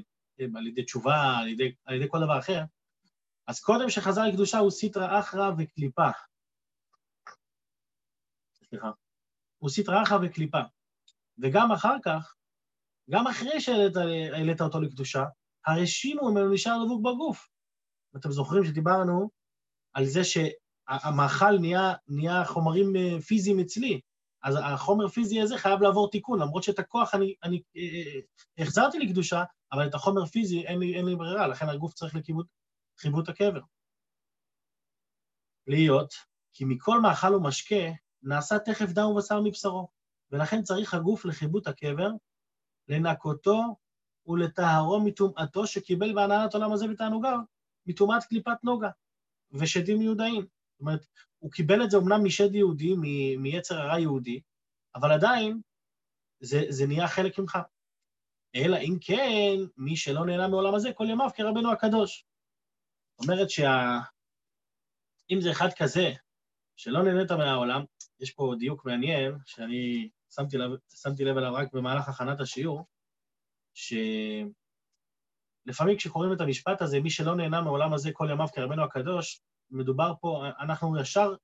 על 0.55 0.67
ידי 0.67 0.83
תשובה, 0.83 1.37
על 1.37 1.47
ידי, 1.47 1.75
על 1.85 1.95
ידי 1.95 2.05
כל 2.09 2.17
דבר 2.19 2.39
אחר, 2.39 2.63
אז 3.47 3.59
קודם 3.59 3.89
שחזר 3.89 4.23
לקדושה 4.23 4.57
הוא 4.57 4.71
סיטרא 4.71 5.19
אחרא 5.19 5.51
וקליפה. 5.57 6.09
סליחה. 8.53 8.91
מוסיף 9.61 9.89
רחה 9.89 10.17
וקליפה. 10.23 10.61
וגם 11.37 11.71
אחר 11.71 11.95
כך, 12.03 12.35
גם 13.09 13.27
אחרי 13.27 13.61
שהעלית 13.61 14.61
אותו 14.61 14.81
לקדושה, 14.81 15.23
הרי 15.65 15.87
שינו 15.87 16.31
ממנו 16.31 16.53
נשאר 16.53 16.85
דבוק 16.85 17.01
בגוף. 17.01 17.49
אתם 18.15 18.31
זוכרים 18.31 18.63
שדיברנו 18.63 19.29
על 19.93 20.05
זה 20.05 20.21
שהמאכל 20.23 21.57
נהיה, 21.59 21.93
נהיה 22.07 22.45
חומרים 22.45 22.95
אה, 22.95 23.21
פיזיים 23.21 23.59
אצלי, 23.59 24.01
אז 24.43 24.57
החומר 24.63 25.05
הפיזי 25.05 25.41
הזה 25.41 25.57
חייב 25.57 25.81
לעבור 25.81 26.11
תיקון, 26.11 26.39
למרות 26.41 26.63
שאת 26.63 26.79
הכוח 26.79 27.15
אני, 27.15 27.35
אני 27.43 27.61
אה, 27.77 28.19
החזרתי 28.57 28.99
לקדושה, 28.99 29.43
אבל 29.71 29.87
את 29.87 29.95
החומר 29.95 30.25
פיזי 30.25 30.67
אין 30.67 30.79
לי, 30.79 30.95
אין 30.95 31.05
לי 31.05 31.15
ברירה, 31.15 31.47
לכן 31.47 31.69
הגוף 31.69 31.93
צריך 31.93 32.15
לחיבוט 32.15 33.29
הקבר. 33.29 33.61
להיות, 35.67 36.13
כי 36.53 36.65
מכל 36.65 37.01
מאכל 37.01 37.35
ומשקה 37.35 37.75
נעשה 38.23 38.59
תכף 38.59 38.91
דם 38.91 39.05
ובשר 39.05 39.41
מבשרו, 39.41 39.87
ולכן 40.31 40.63
צריך 40.63 40.93
הגוף 40.93 41.25
לחיבוט 41.25 41.67
הקבר, 41.67 42.09
לנקותו 42.87 43.75
ולטהרו 44.27 44.99
מטומאתו 44.99 45.67
שקיבל 45.67 46.15
בהנהלת 46.15 46.53
עולם 46.53 46.73
הזה 46.73 46.85
ותענוגיו, 46.91 47.39
מטומאת 47.85 48.23
קליפת 48.23 48.63
נוגה 48.63 48.89
ושדים 49.51 49.99
מיודעים. 49.99 50.45
אומרת, 50.81 51.05
הוא 51.39 51.51
קיבל 51.51 51.83
את 51.83 51.91
זה 51.91 51.97
אמנם 51.97 52.23
משד 52.23 52.55
יהודי, 52.55 52.95
מיצר 53.37 53.81
הרע 53.81 53.99
יהודי, 53.99 54.41
אבל 54.95 55.11
עדיין 55.11 55.61
זה, 56.39 56.61
זה 56.69 56.87
נהיה 56.87 57.07
חלק 57.07 57.39
ממך. 57.39 57.57
אלא 58.55 58.77
אם 58.77 58.97
כן, 59.01 59.55
מי 59.77 59.95
שלא 59.97 60.25
נהנה 60.25 60.47
מעולם 60.47 60.75
הזה, 60.75 60.93
כל 60.93 61.07
ימיו 61.09 61.29
כרבנו 61.35 61.71
הקדוש. 61.71 62.25
זאת 63.17 63.29
אומרת 63.29 63.49
שה... 63.49 63.99
אם 65.31 65.41
זה 65.41 65.51
אחד 65.51 65.69
כזה, 65.77 66.11
שלא 66.75 67.03
נהנית 67.03 67.31
מהעולם, 67.31 67.83
יש 68.19 68.31
פה 68.31 68.53
דיוק 68.59 68.85
מעניין, 68.85 69.37
שאני 69.45 70.09
שמתי 70.35 70.57
לב, 70.57 70.71
שמתי 70.89 71.23
לב 71.23 71.37
אליו 71.37 71.53
רק 71.53 71.73
במהלך 71.73 72.09
הכנת 72.09 72.39
השיעור, 72.39 72.85
שלפעמים 73.73 74.47
כשקוראים 75.97 76.33
את 76.33 76.41
המשפט 76.41 76.81
הזה, 76.81 76.99
מי 76.99 77.09
שלא 77.09 77.35
נהנה 77.35 77.61
מעולם 77.61 77.93
הזה 77.93 78.09
כל 78.13 78.27
ימיו 78.31 78.47
כרבנו 78.53 78.83
הקדוש, 78.83 79.41
מדובר 79.71 80.13
פה, 80.21 80.43
אנחנו 80.59 80.99
ישר 80.99 81.35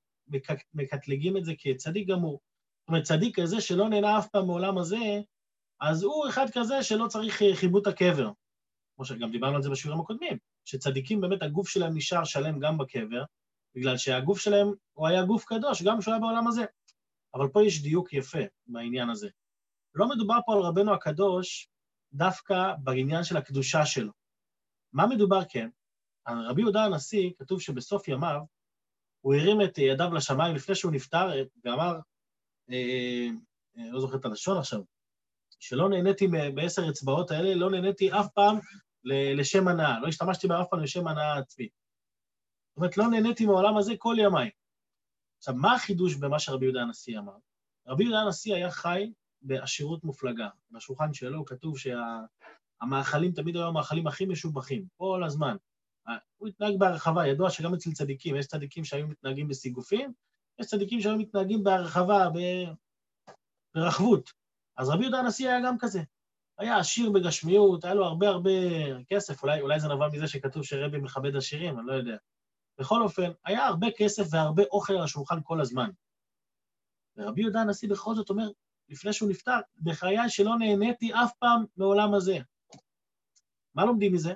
מקטלגים 0.74 1.38
את 1.38 1.46
זה 1.46 1.54
כצדיק 1.60 2.08
גמור. 2.08 2.40
זאת 2.82 2.88
אומרת, 2.88 3.04
צדיק 3.04 3.40
כזה 3.40 3.62
שלא 3.62 3.90
נהנה 3.90 4.20
אף 4.20 4.28
פעם 4.28 4.46
מעולם 4.46 4.78
הזה, 4.78 5.22
אז 5.82 6.04
הוא 6.04 6.28
אחד 6.30 6.46
כזה 6.54 6.84
שלא 6.84 7.08
צריך 7.08 7.44
חיבוט 7.54 7.88
הקבר. 7.88 8.32
כמו 8.96 9.06
שגם 9.06 9.32
דיברנו 9.32 9.56
על 9.56 9.62
זה 9.62 9.70
בשיעורים 9.70 10.02
הקודמים, 10.02 10.38
שצדיקים 10.66 11.22
באמת 11.22 11.44
הגוף 11.44 11.70
שלהם 11.70 11.98
נשאר 11.98 12.24
שלם 12.24 12.60
גם 12.60 12.78
בקבר, 12.78 13.24
בגלל 13.76 13.98
שהגוף 13.98 14.40
שלהם, 14.40 14.68
הוא 14.94 15.08
היה 15.08 15.24
גוף 15.24 15.46
קדוש, 15.46 15.84
גם 15.84 16.00
כשהוא 16.00 16.14
היה 16.14 16.22
בעולם 16.22 16.48
הזה. 16.48 16.66
אבל 17.34 17.48
פה 17.48 17.64
יש 17.66 17.82
דיוק 17.82 18.14
יפה 18.14 18.40
בעניין 18.68 19.10
הזה. 19.10 19.30
לא 19.96 20.10
מדובר 20.10 20.38
פה 20.46 20.54
על 20.54 20.60
רבנו 20.60 20.94
הקדוש 20.94 21.68
דווקא 22.14 22.74
בעניין 22.84 23.24
של 23.24 23.38
הקדושה 23.38 23.86
שלו. 23.86 24.12
מה 24.94 25.08
מדובר 25.08 25.40
כן? 25.50 25.70
רבי 26.30 26.62
יהודה 26.62 26.86
הנשיא, 26.86 27.32
כתוב 27.40 27.62
שבסוף 27.62 28.08
ימיו, 28.08 28.42
הוא 29.22 29.36
הרים 29.36 29.62
את 29.62 29.78
ידיו 29.78 30.14
לשמיים 30.14 30.56
לפני 30.56 30.76
שהוא 30.76 30.92
נפטר, 30.92 31.32
ואמר, 31.64 32.00
אה, 32.72 33.28
אה, 33.78 33.92
לא 33.92 34.00
זוכר 34.00 34.16
את 34.16 34.26
הלשון 34.26 34.58
עכשיו, 34.58 34.82
שלא 35.60 35.90
נהניתי 35.90 36.28
בעשר 36.28 36.90
אצבעות 36.90 37.32
האלה, 37.32 37.56
לא 37.56 37.72
נהניתי 37.72 38.12
אף 38.12 38.28
פעם 38.34 38.58
לשם 39.38 39.68
הנאה, 39.68 40.00
לא 40.00 40.08
השתמשתי 40.08 40.48
בה 40.48 40.62
אף 40.62 40.68
פעם 40.70 40.80
לשם 40.80 41.08
הנאה 41.08 41.38
עצמי. 41.38 41.68
זאת 42.70 42.78
אומרת, 42.78 42.98
לא 42.98 43.08
נהניתי 43.08 43.46
מהעולם 43.46 43.78
הזה 43.78 43.94
כל 43.98 44.16
ימיי. 44.20 44.50
עכשיו, 45.38 45.56
מה 45.56 45.76
החידוש 45.76 46.16
במה 46.16 46.40
שרבי 46.40 46.66
יהודה 46.66 46.82
הנשיא 46.82 47.20
אמר? 47.20 47.38
רבי 47.88 48.04
יהודה 48.04 48.20
הנשיא 48.20 48.56
היה 48.56 48.72
חי 48.72 49.12
בעשירות 49.42 50.04
מופלגה. 50.04 50.50
בשולחן 50.72 51.14
שלו 51.14 51.46
כתוב 51.46 51.78
שהמאכלים 51.78 53.32
שה... 53.36 53.42
תמיד 53.42 53.56
היו 53.56 53.68
המאכלים 53.68 54.08
הכי 54.08 54.26
משובחים, 54.26 54.86
כל 54.98 55.24
הזמן. 55.24 55.56
הוא 56.38 56.48
התנהג 56.48 56.80
בהרחבה, 56.80 57.28
ידוע 57.28 57.50
שגם 57.50 57.74
אצל 57.74 57.92
צדיקים, 57.92 58.36
יש 58.36 58.48
צדיקים 58.48 58.86
שהיו 58.86 59.08
מתנהגים 59.08 59.48
בסיגופים, 59.48 60.14
יש 60.60 60.68
צדיקים 60.68 61.02
שהיו 61.02 61.18
מתנהגים 61.18 61.64
בהרחבה, 61.64 62.30
ב... 62.30 62.40
ברחבות. 63.76 64.32
אז 64.78 64.90
רבי 64.90 65.02
יהודה 65.04 65.20
הנשיא 65.20 65.50
היה 65.50 65.60
גם 65.66 65.78
כזה. 65.80 66.00
היה 66.58 66.78
עשיר 66.78 67.12
בגשמיות, 67.12 67.86
היה 67.86 67.94
לו 67.94 68.06
הרבה 68.06 68.28
הרבה 68.30 68.52
כסף, 69.10 69.44
אולי, 69.44 69.62
אולי 69.62 69.80
זה 69.80 69.88
נבע 69.88 70.08
מזה 70.14 70.28
שכתוב 70.28 70.64
שרבי 70.64 70.98
מכבד 70.98 71.36
עשירים, 71.36 71.80
אני 71.80 71.88
לא 71.88 71.94
יודע. 71.94 72.18
בכל 72.80 73.02
אופן, 73.02 73.32
היה 73.46 73.66
הרבה 73.66 73.88
כסף 73.98 74.24
והרבה 74.32 74.64
אוכל 74.72 74.94
על 74.94 75.04
השולחן 75.04 75.40
כל 75.44 75.62
הזמן. 75.62 75.90
ורבי 77.18 77.42
יהודה 77.42 77.62
הנשיא 77.62 77.90
בכל 77.90 78.16
זאת 78.16 78.30
אומר, 78.30 78.50
לפני 78.90 79.14
שהוא 79.14 79.30
נפטר, 79.30 79.60
בחיי 79.78 80.30
שלא 80.30 80.58
נהניתי 80.60 81.14
אף 81.14 81.32
פעם 81.40 81.66
מעולם 81.78 82.14
הזה. 82.14 82.38
מה 83.76 83.86
לומדים 83.86 84.14
מזה? 84.14 84.34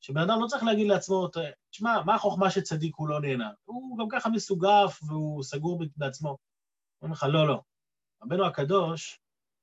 שבן 0.00 0.20
אדם 0.20 0.40
לא 0.40 0.46
צריך 0.46 0.62
להגיד 0.62 0.88
לעצמו, 0.88 1.28
תשמע, 1.70 2.02
מה 2.06 2.14
החוכמה 2.14 2.50
שצדיק 2.50 2.96
הוא 2.96 3.08
לא 3.08 3.20
נהנה? 3.20 3.50
הוא 3.64 3.98
גם 3.98 4.08
ככה 4.08 4.28
מסוגף 4.28 5.00
והוא 5.06 5.42
סגור 5.42 5.82
בעצמו. 5.96 6.36
אומרים 7.02 7.12
לך, 7.12 7.26
לא, 7.32 7.48
לא. 7.48 7.60
רבנו 8.22 8.46
הקדוש 8.46 9.18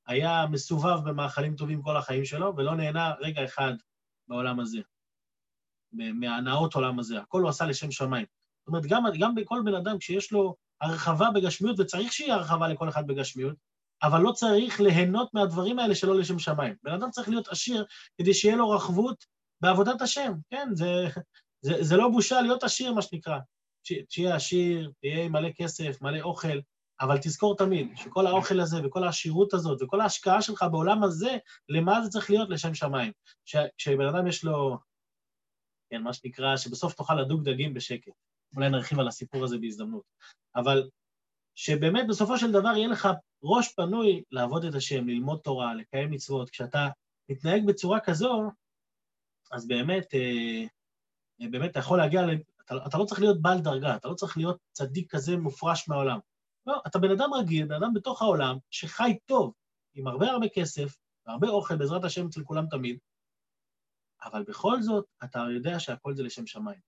היה 0.08 0.46
מסובב 0.52 1.10
במאכלים 1.10 1.56
טובים 1.56 1.82
כל 1.82 1.98
החיים 1.98 2.26
שלו, 2.26 2.54
ולא 2.58 2.76
נהנה 2.76 3.14
רגע 3.20 3.46
אחד 3.46 3.74
בעולם 4.28 4.60
הזה. 4.60 4.80
מהנאות 5.92 6.76
עולם 6.76 7.00
הזה, 7.00 7.20
הכל 7.20 7.42
הוא 7.42 7.50
עשה 7.50 7.66
לשם 7.66 7.92
שמיים. 7.92 8.26
זאת 8.60 8.68
אומרת, 8.68 8.86
גם, 8.86 9.04
גם 9.20 9.36
בכל 9.36 9.62
בן 9.66 9.76
אדם, 9.76 9.98
כשיש 9.98 10.32
לו 10.32 10.56
הרחבה 10.82 11.32
בגשמיות, 11.32 11.80
וצריך 11.80 12.14
שיהיה 12.14 12.36
הרחבה 12.36 12.68
לכל 12.68 12.90
אחד 12.90 13.08
בגשמיות, 13.08 13.56
אבל 14.04 14.22
לא 14.22 14.32
צריך 14.32 14.82
ליהנות 14.82 15.34
מהדברים 15.34 15.80
האלה 15.80 15.96
שלא 15.96 16.16
לשם 16.16 16.40
שמיים. 16.40 16.76
בן 16.84 16.94
אדם 16.94 17.12
צריך 17.12 17.30
להיות 17.30 17.48
עשיר 17.48 17.86
כדי 18.18 18.34
שיהיה 18.34 18.56
לו 18.56 18.70
רחבות 18.70 19.26
בעבודת 19.62 20.02
השם, 20.02 20.32
כן? 20.50 20.68
זה, 20.74 21.08
זה, 21.62 21.74
זה 21.84 21.98
לא 21.98 22.10
בושה 22.10 22.42
להיות 22.42 22.64
עשיר, 22.64 22.94
מה 22.94 23.02
שנקרא. 23.02 23.38
שיהיה 24.10 24.36
עשיר, 24.36 24.92
תהיה 25.02 25.30
מלא 25.30 25.50
כסף, 25.56 26.02
מלא 26.02 26.22
אוכל, 26.22 26.60
אבל 27.02 27.18
תזכור 27.18 27.58
תמיד 27.58 27.92
שכל 27.96 28.28
האוכל 28.28 28.60
הזה 28.60 28.78
וכל 28.84 29.04
העשירות 29.04 29.54
הזאת 29.54 29.82
וכל 29.82 30.02
ההשקעה 30.02 30.42
שלך 30.42 30.66
בעולם 30.72 31.04
הזה, 31.04 31.38
למה 31.70 32.02
זה 32.02 32.10
צריך 32.10 32.30
להיות? 32.30 32.50
לשם 32.50 32.74
שמיים. 32.74 33.12
כשבן 33.78 34.06
אדם 34.06 34.28
יש 34.28 34.44
לו 34.44 34.78
כן, 35.90 36.02
מה 36.02 36.14
שנקרא, 36.14 36.58
שבסוף 36.58 36.94
תוכל 36.94 37.16
לדוג 37.16 37.50
דגים 37.50 37.74
בשקט. 37.74 38.12
אולי 38.56 38.70
נרחיב 38.70 39.00
על 39.00 39.08
הסיפור 39.08 39.44
הזה 39.44 39.58
בהזדמנות. 39.58 40.04
אבל 40.56 40.90
שבאמת 41.56 42.08
בסופו 42.08 42.38
של 42.38 42.52
דבר 42.52 42.70
יהיה 42.76 42.88
לך 42.88 43.08
ראש 43.44 43.74
פנוי 43.74 44.24
לעבוד 44.32 44.66
את 44.66 44.76
השם, 44.76 45.08
ללמוד 45.08 45.40
תורה, 45.44 45.76
לקיים 45.76 46.12
מצוות. 46.12 46.50
כשאתה 46.50 46.88
מתנהג 47.30 47.66
בצורה 47.66 48.00
כזו, 48.00 48.44
אז 49.52 49.68
באמת, 49.68 50.14
אה, 50.14 50.64
אה, 51.42 51.48
באמת 51.52 51.72
אתה 51.72 51.80
יכול 51.80 51.98
להגיע, 51.98 52.22
אתה, 52.66 52.76
אתה 52.88 52.98
לא 52.98 53.06
צריך 53.06 53.22
להיות 53.22 53.42
בעל 53.42 53.60
דרגה, 53.60 53.96
אתה 53.96 54.08
לא 54.08 54.14
צריך 54.14 54.38
להיות 54.38 54.58
צדיק 54.72 55.12
כזה 55.12 55.38
מופרש 55.38 55.90
מהעולם. 55.90 56.20
לא, 56.66 56.82
אתה 56.88 57.00
בן 57.00 57.12
אדם 57.12 57.34
רגיל, 57.34 57.66
בן 57.66 57.76
אדם 57.76 57.94
בתוך 57.94 58.22
העולם, 58.22 58.58
שחי 58.72 59.18
טוב, 59.26 59.54
עם 59.94 60.08
הרבה 60.08 60.32
הרבה 60.32 60.50
כסף, 60.50 60.98
והרבה 61.26 61.48
אוכל, 61.48 61.76
בעזרת 61.76 62.04
השם 62.04 62.28
אצל 62.28 62.44
כולם 62.44 62.66
תמיד, 62.70 62.98
אבל 64.24 64.44
בכל 64.44 64.82
זאת, 64.82 65.06
אתה 65.24 65.40
יודע 65.56 65.80
שהכל 65.80 66.16
זה 66.16 66.24
לשם 66.24 66.48
שמיים. 66.48 66.80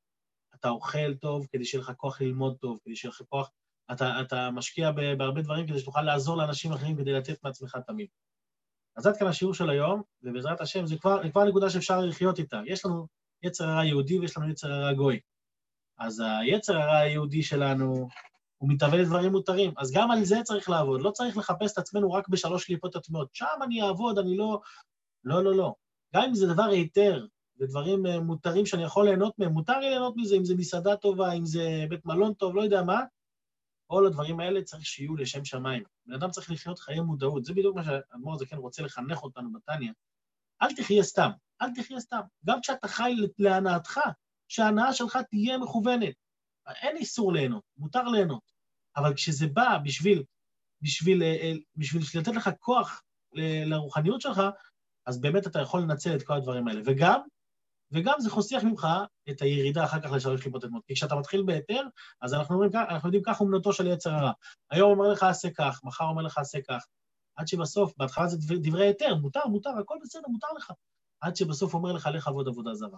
אתה 0.56 0.70
אוכל 0.70 1.13
טוב 1.13 1.48
כדי 1.51 1.66
שיהיה 1.66 1.82
לך 1.82 1.92
כוח 1.98 2.22
ללמוד 2.22 2.58
טוב, 2.58 2.80
כדי 2.86 2.96
שיהיה 2.96 3.10
לך 3.10 3.22
כוח... 3.30 3.51
אתה, 3.92 4.22
אתה 4.22 4.51
משקיע 4.51 4.92
בהרבה 4.92 5.42
דברים 5.42 5.68
כדי 5.68 5.80
שתוכל 5.80 6.01
לעזור 6.01 6.38
לאנשים 6.38 6.74
אחרים 6.74 6.98
כדי 6.98 7.13
לתת 7.13 7.44
מעצמך 7.44 7.78
תמיד. 7.88 8.08
אז 9.00 9.08
עד 9.08 9.18
כאן 9.18 9.27
השיעור 9.27 9.53
של 9.53 9.70
היום, 9.70 10.01
ובעזרת 10.24 10.62
השם, 10.62 10.86
זה 10.86 10.98
כבר, 10.98 11.29
כבר 11.32 11.44
נקודה 11.44 11.70
שאפשר 11.70 12.00
לחיות 12.00 12.39
איתה. 12.39 12.62
יש 12.65 12.86
לנו 12.86 13.08
יצר 13.44 13.70
הרע 13.70 13.86
יהודי 13.86 14.20
ויש 14.20 14.38
לנו 14.38 14.50
יצר 14.50 14.72
הרע 14.72 14.94
גוי. 14.94 15.20
אז 16.00 16.24
היצר 16.41 16.77
הרע 16.77 16.98
היהודי 16.98 17.44
שלנו, 17.44 18.08
הוא 18.58 18.70
מתהווה 18.70 18.98
לדברים 18.98 19.32
מותרים. 19.32 19.74
אז 19.77 19.91
גם 19.91 20.12
על 20.12 20.24
זה 20.24 20.38
צריך 20.44 20.70
לעבוד. 20.70 21.01
לא 21.01 21.12
צריך 21.12 21.38
לחפש 21.38 21.74
את 21.74 21.77
עצמנו 21.77 22.12
רק 22.12 22.27
בשלוש 22.27 22.65
קליפות 22.65 22.96
הטמעות. 22.96 23.29
שם 23.34 23.46
אני 23.63 23.82
אעבוד, 23.82 24.18
אני 24.18 24.38
לא... 24.38 24.62
לא, 25.24 25.44
לא, 25.44 25.56
לא. 25.56 25.74
גם 26.15 26.24
אם 26.24 26.36
זה 26.36 26.48
דבר 26.48 26.63
היתר, 26.63 27.25
ודברים 27.60 28.06
אה, 28.06 28.20
מותרים 28.20 28.65
שאני 28.65 28.84
יכול 28.84 29.06
ליהנות 29.06 29.39
מהם, 29.39 29.51
מותר 29.51 29.79
לי 29.79 29.89
ליהנות 29.89 30.13
מזה, 30.18 30.36
אם 30.36 30.46
זה 30.46 30.56
מסעדה 30.56 30.96
טובה, 30.96 31.34
אם 31.34 31.46
זה 31.46 31.86
בית 31.89 32.06
מלון 32.06 32.34
טוב, 32.34 32.56
לא 32.56 32.62
יודע 32.62 32.84
מה, 32.84 33.01
כל 33.88 34.08
הדברים 34.08 34.39
האלה 34.39 34.63
צריך 34.63 34.86
שיהיו 34.86 35.15
לשם 35.15 35.46
שמיים. 35.46 35.84
בן 36.10 36.16
אדם 36.16 36.32
צריך 36.32 36.51
לחיות 36.51 36.80
חיי 36.80 37.00
מודעות, 37.00 37.46
זה 37.46 37.54
בדיוק 37.54 37.75
מה 37.75 37.84
שהאדמו"ר 37.84 38.34
הזה 38.34 38.46
כן 38.46 38.58
רוצה 38.58 38.84
לחנך 38.84 39.24
אותנו 39.24 39.54
בתניא. 39.54 39.92
אל 40.62 40.75
תחיה 40.75 41.04
סתם, 41.04 41.30
אל 41.62 41.74
תחיה 41.75 42.00
סתם. 42.00 42.20
גם 42.46 42.62
כשאתה 42.62 42.88
חי 42.88 43.16
להנאתך, 43.39 44.00
שההנאה 44.48 44.94
שלך 44.94 45.18
תהיה 45.30 45.58
מכוונת. 45.58 46.16
אין 46.82 46.98
איסור 46.98 47.34
ליהנות, 47.34 47.63
מותר 47.78 48.04
ליהנות. 48.04 48.51
אבל 48.96 49.13
כשזה 49.13 49.48
בא 49.48 49.78
בשביל, 49.84 50.24
בשביל, 50.82 51.18
בשביל, 51.18 51.24
אה, 51.24 51.54
בשביל 51.75 52.22
לתת 52.22 52.36
לך 52.36 52.50
כוח 52.60 53.04
לרוחניות 53.66 54.22
שלך, 54.22 54.42
אז 55.06 55.22
באמת 55.22 55.48
אתה 55.48 55.60
יכול 55.60 55.82
לנצל 55.82 56.16
את 56.16 56.24
כל 56.24 56.34
הדברים 56.34 56.68
האלה. 56.68 56.82
וגם, 56.86 57.20
וגם 57.91 58.13
זה 58.19 58.29
חוסך 58.29 58.63
ממך 58.63 58.88
את 59.29 59.41
הירידה 59.41 59.84
אחר 59.84 60.01
כך 60.01 60.12
לשלוש 60.12 60.41
קליפות 60.41 60.63
אדמות. 60.63 60.86
כי 60.86 60.96
כשאתה 60.96 61.15
מתחיל 61.15 61.43
בהיתר, 61.43 61.81
אז 62.22 62.34
אנחנו, 62.34 62.55
אומרים, 62.55 62.72
אנחנו 62.89 63.08
יודעים 63.08 63.24
כך 63.24 63.41
אומנותו 63.41 63.74
של 63.74 63.88
יצר 63.88 64.12
הרע. 64.12 64.31
היום 64.72 64.91
אומר 64.91 65.12
לך 65.12 65.24
עשה 65.24 65.50
כך, 65.58 65.79
מחר 65.84 66.05
אומר 66.05 66.22
לך 66.22 66.38
עשה 66.38 66.60
כך. 66.67 66.86
עד 67.36 67.48
שבסוף, 67.48 67.93
בהתחלה 67.98 68.27
זה 68.27 68.55
דברי 68.62 68.88
היתר, 68.88 69.15
מותר, 69.15 69.46
מותר, 69.46 69.69
הכל 69.69 69.96
בסדר, 70.03 70.27
מותר 70.27 70.48
לך. 70.58 70.72
עד 71.22 71.36
שבסוף 71.36 71.74
אומר 71.74 71.91
לך, 71.91 72.10
לך 72.13 72.27
עבוד 72.27 72.48
עבודה 72.48 72.74
זרה. 72.74 72.98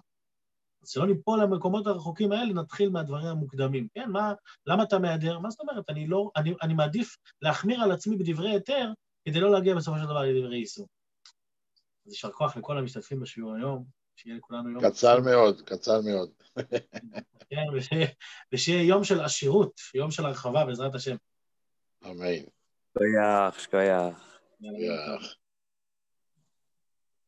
אז 0.84 0.90
שלא 0.90 1.08
ניפול 1.08 1.42
למקומות 1.42 1.88
הרחוקים 1.88 2.32
האלה, 2.32 2.54
נתחיל 2.54 2.90
מהדברים 2.90 3.26
המוקדמים. 3.26 3.88
כן, 3.94 4.10
מה, 4.10 4.34
למה 4.66 4.84
אתה 4.84 5.00
מהדר? 5.00 5.40
מה 5.40 5.50
זאת 5.50 5.60
אומרת? 5.60 5.90
אני 5.90 6.08
לא, 6.08 6.32
אני, 6.36 6.54
אני 6.62 6.74
מעדיף 6.74 7.18
להחמיר 7.42 7.82
על 7.82 7.92
עצמי 7.92 8.18
בדברי 8.18 8.52
היתר, 8.52 8.92
כדי 9.26 9.40
לא 9.40 9.52
להגיע 9.52 9.76
בסופו 9.76 9.98
של 9.98 10.06
דבר 10.06 10.22
לדברי 10.22 10.58
איסור. 10.58 10.88
אז 12.06 12.12
יישר 12.12 12.32
כוח 12.32 12.58
לכל 12.58 12.78
המשתתפים 12.78 13.20
בשיעור 13.20 13.54
היום, 13.54 13.86
שיהיה 14.16 14.38
לכולנו 14.38 14.70
יום... 14.70 14.90
קצר 14.90 15.20
מאוד, 15.20 15.62
קצר 15.62 16.02
מאוד. 16.02 16.32
כן, 17.50 17.66
ושיהיה 18.54 18.84
יום 18.84 19.04
של 19.04 19.22
עשירות, 19.22 19.82
יום 19.94 20.12
של 20.12 20.26
הרחבה 20.26 20.66
בעזרת 20.66 20.96
השם. 20.96 21.16
אמן. 22.06 22.44
שכוייח, 22.90 23.60
שכוייח. 23.60 24.40
שכוייח. 24.58 25.36